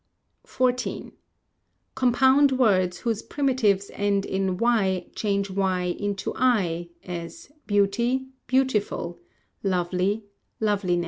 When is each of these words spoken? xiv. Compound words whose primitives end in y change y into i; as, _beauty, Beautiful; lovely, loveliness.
xiv. 0.47 1.11
Compound 1.93 2.53
words 2.53 3.01
whose 3.01 3.21
primitives 3.21 3.91
end 3.93 4.25
in 4.25 4.57
y 4.57 5.05
change 5.15 5.51
y 5.51 5.95
into 5.99 6.33
i; 6.35 6.89
as, 7.03 7.51
_beauty, 7.67 8.27
Beautiful; 8.47 9.19
lovely, 9.61 10.25
loveliness. 10.59 10.99